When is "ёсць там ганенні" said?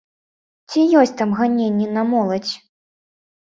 1.01-1.87